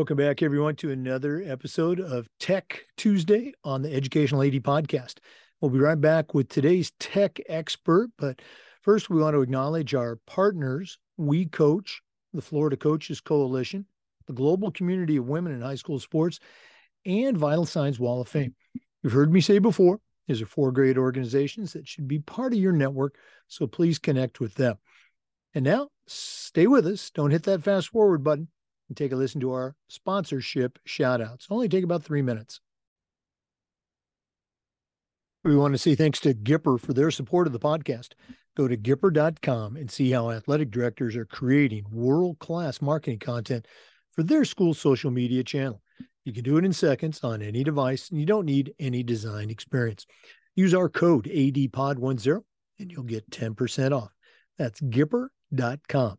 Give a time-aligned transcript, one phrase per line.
[0.00, 5.16] Welcome back, everyone, to another episode of Tech Tuesday on the Educational AD podcast.
[5.60, 8.08] We'll be right back with today's tech expert.
[8.16, 8.40] But
[8.80, 12.00] first, we want to acknowledge our partners, We Coach,
[12.32, 13.84] the Florida Coaches Coalition,
[14.26, 16.40] the Global Community of Women in High School Sports,
[17.04, 18.54] and Vital Signs Wall of Fame.
[19.02, 22.58] You've heard me say before, these are four great organizations that should be part of
[22.58, 23.16] your network.
[23.48, 24.78] So please connect with them.
[25.52, 27.10] And now, stay with us.
[27.10, 28.48] Don't hit that fast forward button
[28.90, 31.46] and take a listen to our sponsorship shout outs.
[31.48, 32.60] Only take about three minutes.
[35.44, 38.08] We want to say thanks to Gipper for their support of the podcast.
[38.56, 43.66] Go to Gipper.com and see how athletic directors are creating world class marketing content
[44.10, 45.80] for their school social media channel.
[46.24, 49.50] You can do it in seconds on any device, and you don't need any design
[49.50, 50.04] experience.
[50.56, 52.42] Use our code ADPOD10
[52.80, 54.10] and you'll get 10% off.
[54.58, 56.18] That's Gipper.com.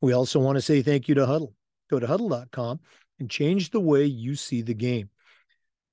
[0.00, 1.52] We also want to say thank you to Hudl.
[1.88, 2.80] Go to hudl.com
[3.18, 5.10] and change the way you see the game.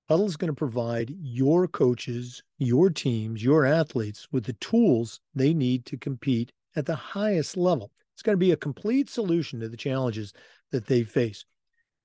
[0.09, 5.53] Hudl is going to provide your coaches, your teams, your athletes with the tools they
[5.53, 7.91] need to compete at the highest level.
[8.13, 10.31] It's going to be a complete solution to the challenges
[10.71, 11.45] that they face.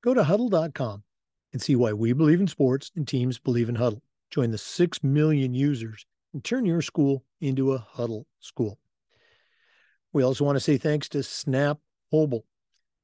[0.02, 1.02] Go to hudl.com
[1.52, 4.00] and see why we believe in sports and teams believe in hudl.
[4.30, 8.78] Join the 6 million users and turn your school into a hudl school.
[10.12, 11.78] We also want to say thanks to Snap
[12.12, 12.44] Mobile.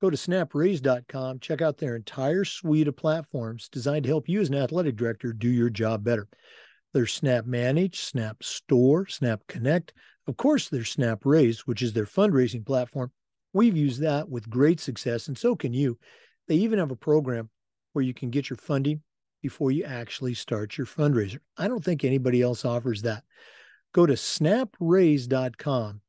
[0.06, 4.48] Go to snapraise.com, check out their entire suite of platforms designed to help you as
[4.48, 6.28] an athletic director do your job better.
[6.94, 9.92] There's Snap Manage, Snap Store, Snap Connect.
[10.28, 13.10] Of course, there's Snap Raise, which is their fundraising platform.
[13.52, 15.98] We've used that with great success, and so can you.
[16.46, 17.50] They even have a program
[17.92, 19.02] where you can get your funding
[19.42, 21.40] before you actually start your fundraiser.
[21.58, 23.24] I don't think anybody else offers that.
[23.92, 26.00] Go to snapraise.com,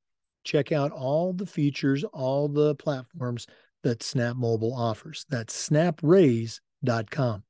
[0.43, 3.47] check out all the features, all the platforms
[3.83, 5.25] that Snap Mobile offers.
[5.29, 7.43] That's snapraise.com.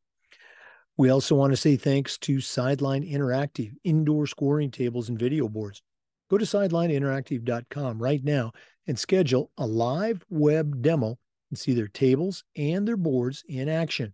[0.97, 5.83] We also want to say thanks to Sideline Interactive, indoor scoring tables and video boards.
[6.29, 8.51] Go to sidelineinteractive.com right now
[8.87, 11.17] and schedule a live web demo
[11.49, 14.13] and see their tables and their boards in action.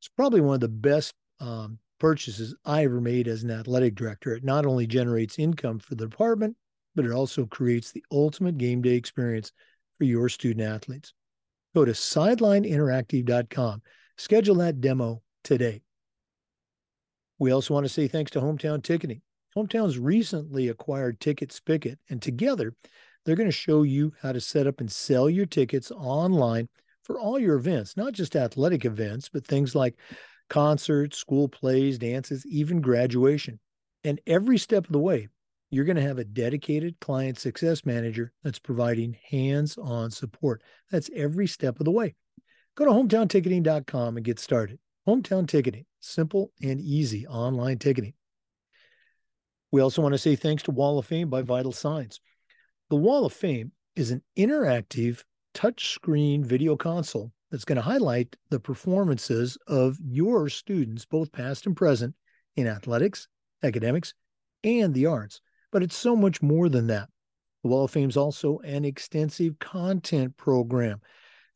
[0.00, 4.34] It's probably one of the best um, purchases I ever made as an athletic director.
[4.34, 6.56] It not only generates income for the department,
[6.94, 9.52] but it also creates the ultimate game day experience
[9.98, 11.12] for your student athletes.
[11.74, 13.82] Go to sidelineinteractive.com.
[14.16, 15.82] Schedule that demo today.
[17.38, 19.22] We also want to say thanks to Hometown Ticketing.
[19.56, 22.74] Hometown's recently acquired Ticket Spicket, and together
[23.24, 26.68] they're going to show you how to set up and sell your tickets online
[27.02, 29.96] for all your events, not just athletic events, but things like
[30.50, 33.58] concerts, school plays, dances, even graduation.
[34.04, 35.28] And every step of the way,
[35.70, 40.62] you're going to have a dedicated client success manager that's providing hands on support.
[40.90, 42.14] That's every step of the way.
[42.74, 44.78] Go to hometownticketing.com and get started.
[45.06, 48.14] Hometown Ticketing, simple and easy online ticketing.
[49.70, 52.20] We also want to say thanks to Wall of Fame by Vital Signs.
[52.88, 55.22] The Wall of Fame is an interactive
[55.54, 61.76] touchscreen video console that's going to highlight the performances of your students, both past and
[61.76, 62.14] present,
[62.56, 63.28] in athletics,
[63.62, 64.14] academics,
[64.64, 65.40] and the arts.
[65.72, 67.08] But it's so much more than that.
[67.62, 71.00] The Wall of Fame is also an extensive content program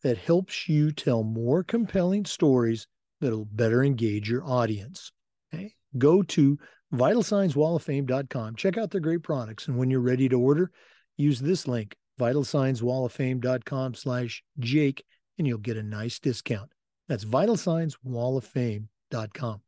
[0.03, 2.89] that helps you tell more compelling stories
[3.21, 5.13] that'll better engage your audience.
[5.55, 5.75] Okay?
[5.97, 6.59] Go to
[6.93, 8.57] vitalsignswalloffame.com.
[8.57, 9.69] Check out their great products.
[9.69, 10.73] And when you're ready to order,
[11.17, 15.05] use this link, vitalsignswalloffame.com slash Jake,
[15.39, 16.73] and you'll get a nice discount.
[17.09, 19.61] That's vitalsignswalloffame.com.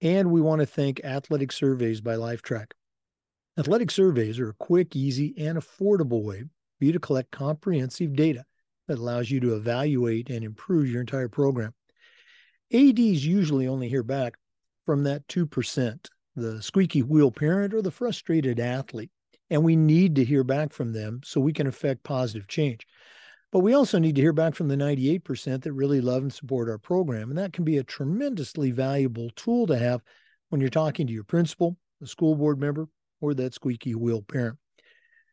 [0.00, 2.70] And we want to thank Athletic Surveys by Lifetrack.
[3.58, 6.44] Athletic surveys are a quick, easy, and affordable way
[6.78, 8.44] for you to collect comprehensive data
[8.86, 11.74] that allows you to evaluate and improve your entire program.
[12.72, 14.34] ADs usually only hear back
[14.86, 19.10] from that 2%, the squeaky wheel parent or the frustrated athlete.
[19.50, 22.86] And we need to hear back from them so we can affect positive change.
[23.50, 26.68] But we also need to hear back from the 98% that really love and support
[26.68, 27.30] our program.
[27.30, 30.00] And that can be a tremendously valuable tool to have
[30.50, 32.86] when you're talking to your principal, the school board member,
[33.20, 34.58] or that squeaky wheel parent.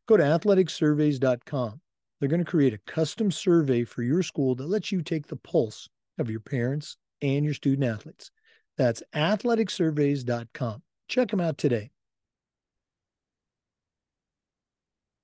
[0.08, 1.82] Go to athleticsurveys.com.
[2.20, 5.36] They're going to create a custom survey for your school that lets you take the
[5.36, 8.32] pulse of your parents and your student athletes.
[8.78, 10.82] That's athleticsurveys.com.
[11.08, 11.92] Check them out today.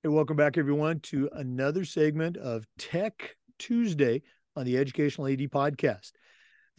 [0.02, 4.22] Hey, welcome back, everyone, to another segment of Tech Tuesday
[4.56, 6.12] on the Educational AD podcast.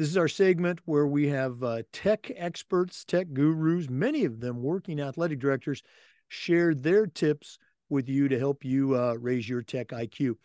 [0.03, 4.61] This is our segment where we have uh, tech experts, tech gurus, many of them
[4.61, 5.81] working athletic directors,
[6.27, 7.57] share their tips
[7.87, 10.35] with you to help you uh, raise your tech IQ.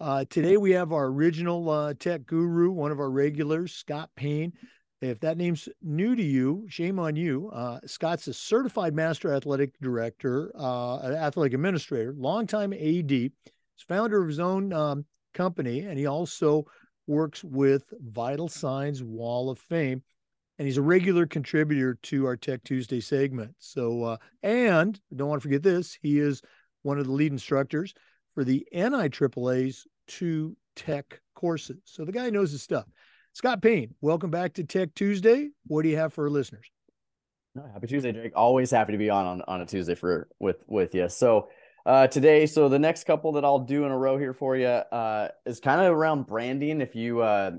[0.00, 4.52] Uh, today we have our original uh, tech guru, one of our regulars, Scott Paine.
[5.00, 7.50] If that name's new to you, shame on you.
[7.52, 13.10] Uh, Scott's a certified master athletic director, uh, athletic administrator, longtime AD.
[13.12, 13.30] He's
[13.86, 16.66] founder of his own um, company, and he also
[17.06, 20.02] works with Vital Signs Wall of Fame.
[20.58, 23.54] And he's a regular contributor to our Tech Tuesday segment.
[23.58, 26.42] So, uh, and don't want to forget this, he is
[26.82, 27.92] one of the lead instructors
[28.34, 31.80] for the NIAAA's two tech courses.
[31.84, 32.84] So the guy knows his stuff.
[33.32, 35.48] Scott Paine, welcome back to Tech Tuesday.
[35.66, 36.66] What do you have for our listeners?
[37.72, 38.32] happy Tuesday, Jake.
[38.34, 41.08] Always happy to be on on, on a Tuesday for with with you.
[41.08, 41.48] So
[41.86, 44.66] uh, today, so the next couple that I'll do in a row here for you
[44.66, 46.80] uh, is kind of around branding.
[46.80, 47.52] If you uh,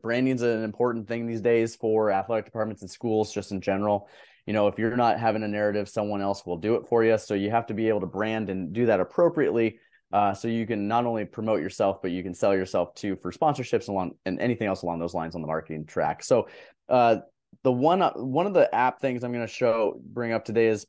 [0.00, 4.08] branding's an important thing these days for athletic departments and schools, just in general.
[4.46, 7.16] You know, if you're not having a narrative, someone else will do it for you.
[7.18, 9.78] So you have to be able to brand and do that appropriately
[10.12, 13.32] uh, so you can not only promote yourself, but you can sell yourself too for
[13.32, 16.22] sponsorships along and anything else along those lines on the marketing track.
[16.22, 16.48] So
[16.88, 17.18] uh,
[17.62, 20.66] the one uh, one of the app things I'm going to show bring up today
[20.66, 20.86] is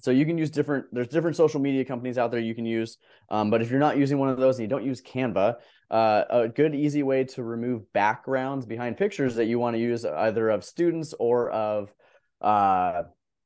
[0.00, 2.98] so you can use different there's different social media companies out there you can use
[3.30, 5.56] um, but if you're not using one of those and you don't use canva
[5.90, 10.04] uh, a good easy way to remove backgrounds behind pictures that you want to use
[10.04, 11.92] either of students or of
[12.40, 13.02] uh,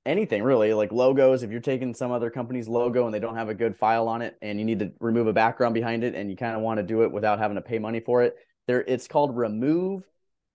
[0.06, 1.43] anything really like logos.
[1.43, 4.23] If you're taking some other company's logo and they don't have a good file on
[4.23, 6.79] it and you need to remove a background behind it and you kind of want
[6.79, 8.37] to do it without having to pay money for it
[8.67, 10.08] there it's called remove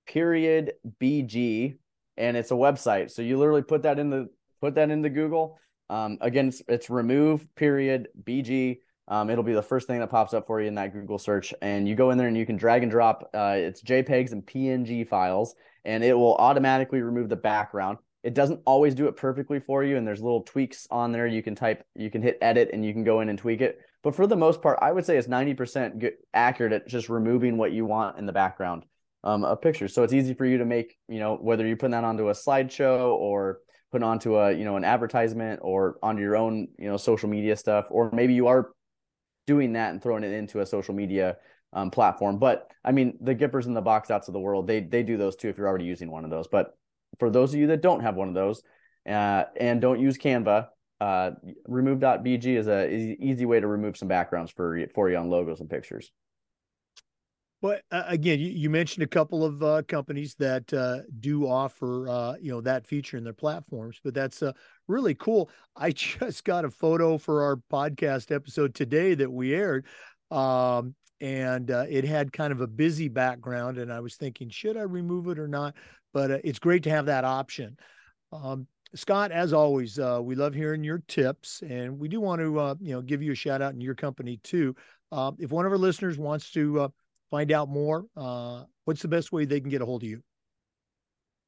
[0.08, 1.78] period bg
[2.18, 3.12] and it's a website.
[3.12, 4.30] So you literally put that in the
[4.62, 5.60] put that into google
[5.90, 10.34] um, again it's, it's remove period bg um, it'll be the first thing that pops
[10.34, 12.58] up for you in that google search and you go in there and you can
[12.58, 17.36] drag and drop uh, it's jpegs and png files and it will automatically remove the
[17.36, 21.28] background it doesn't always do it perfectly for you, and there's little tweaks on there.
[21.28, 23.80] You can type, you can hit edit, and you can go in and tweak it.
[24.02, 27.72] But for the most part, I would say it's 90% accurate at just removing what
[27.72, 28.86] you want in the background
[29.24, 29.94] um, of pictures.
[29.94, 32.34] So it's easy for you to make, you know, whether you put that onto a
[32.34, 33.60] slideshow or
[33.92, 37.56] put onto a, you know, an advertisement or onto your own, you know, social media
[37.56, 38.72] stuff, or maybe you are
[39.48, 41.38] doing that and throwing it into a social media
[41.74, 42.40] um, platform.
[42.40, 45.18] But I mean, the Gippers and the box outs of the world, they they do
[45.18, 46.48] those too if you're already using one of those.
[46.48, 46.78] But
[47.20, 48.64] for those of you that don't have one of those
[49.08, 50.68] uh, and don't use Canva,
[51.02, 51.32] uh,
[51.68, 55.70] remove.bg is a easy way to remove some backgrounds for for you on logos and
[55.70, 56.12] pictures.
[57.66, 62.08] But uh, again, you, you, mentioned a couple of uh, companies that uh, do offer
[62.08, 64.52] uh, you know that feature in their platforms, but that's uh,
[64.88, 65.50] really cool.
[65.76, 69.88] I just got a photo for our podcast episode today that we aired,
[70.30, 74.78] um, and uh, it had kind of a busy background, and I was thinking, should
[74.78, 75.74] I remove it or not?
[76.14, 77.78] but it's great to have that option.
[78.32, 82.94] Um, Scott, as always, we love hearing your tips, and we do want to, you
[82.94, 84.76] know, give you a shout out in your company too.
[85.40, 86.92] If one of our listeners wants to
[87.36, 90.22] find out more, uh, what's the best way they can get a hold of you?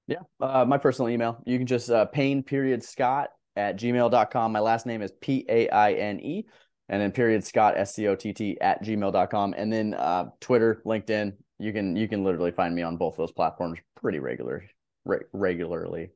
[0.07, 1.42] Yeah, uh, my personal email.
[1.45, 4.51] You can just uh, paine period Scott at gmail.com.
[4.51, 6.45] My last name is P A I N E,
[6.89, 9.54] and then period Scott S C O T T at gmail.com.
[9.57, 13.31] And then uh, Twitter, LinkedIn, you can you can literally find me on both those
[13.31, 14.63] platforms pretty regular
[15.06, 16.10] re- regularly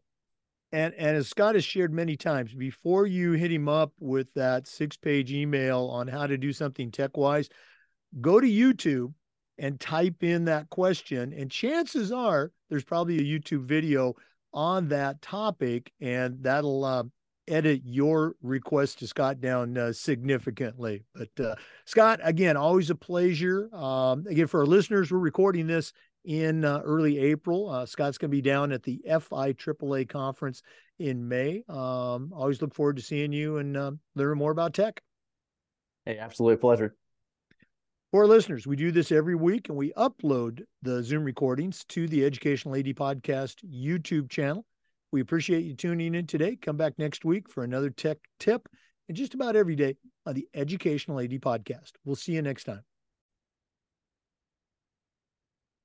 [0.72, 4.68] and and as scott has shared many times before you hit him up with that
[4.68, 7.50] six page email on how to do something tech wise
[8.22, 9.14] go to youtube
[9.58, 14.14] and type in that question and chances are there's probably a youtube video
[14.54, 17.04] on that topic and that'll uh,
[17.48, 21.04] edit your request to Scott down uh, significantly.
[21.14, 21.56] But uh,
[21.86, 23.74] Scott, again, always a pleasure.
[23.76, 25.92] Um, again, for our listeners, we're recording this
[26.24, 27.70] in uh, early April.
[27.70, 30.62] Uh, Scott's going to be down at the FIAAA conference
[31.00, 31.64] in May.
[31.68, 35.02] Um, always look forward to seeing you and uh, learn more about tech.
[36.06, 36.96] Hey, absolute pleasure.
[38.12, 42.10] For our listeners, we do this every week and we upload the Zoom recordings to
[42.10, 44.66] the Educational AD Podcast YouTube channel.
[45.14, 46.58] We appreciate you tuning in today.
[46.58, 48.68] Come back next week for another tech tip
[49.08, 51.92] and just about every day on the Educational AD podcast.
[52.04, 52.82] We'll see you next time.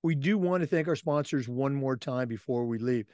[0.02, 3.06] We do want to thank our sponsors one more time before we leave.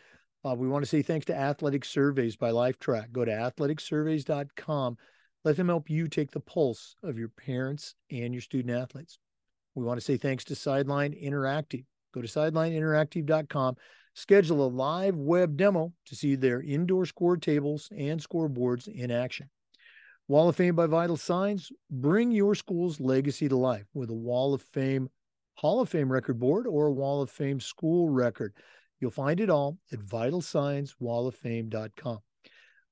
[0.42, 3.12] Uh, we want to say thanks to Athletic Surveys by Lifetrack.
[3.12, 4.96] Go to athleticsurveys.com.
[5.44, 9.18] Let them help you take the pulse of your parents and your student athletes.
[9.74, 11.84] We want to say thanks to Sideline Interactive.
[12.14, 13.76] Go to sidelineinteractive.com
[14.14, 19.48] Schedule a live web demo to see their indoor score tables and scoreboards in action.
[20.28, 24.52] Wall of Fame by Vital Signs, bring your school's legacy to life with a Wall
[24.52, 25.08] of Fame
[25.54, 28.52] Hall of Fame record board or a Wall of Fame school record.
[29.00, 32.18] You'll find it all at vitalsignswalloffame.com.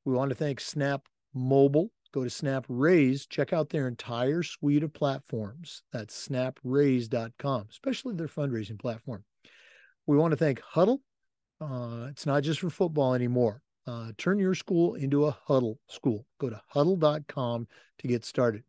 [0.04, 4.83] We want to thank Snap Mobile go to Snap Raise, check out their entire suite
[4.83, 5.83] of platforms.
[5.93, 9.25] That's snapraise.com, especially their fundraising platform.
[10.07, 10.99] We want to thank Hudl.
[11.61, 13.62] Uh, it's not just for football anymore.
[13.87, 16.26] Uh, turn your school into a Hudl school.
[16.38, 17.67] Go to hudl.com
[17.99, 18.62] to get started.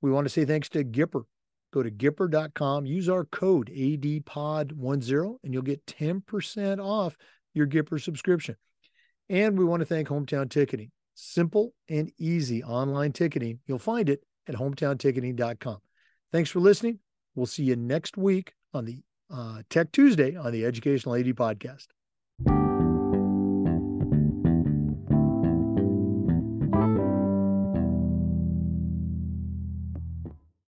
[0.00, 1.24] We want to say thanks to Gipper.
[1.72, 7.16] Go to gipper.com, use our code ADPOD10, and you'll get 10% off
[7.52, 8.54] your Gipper subscription.
[9.28, 10.92] And we want to thank Hometown Ticketing.
[11.14, 13.60] Simple and easy online ticketing.
[13.66, 15.78] You'll find it at hometownticketing.com.
[16.32, 16.98] Thanks for listening.
[17.34, 21.86] We'll see you next week on the uh, Tech Tuesday on the Educational AD Podcast.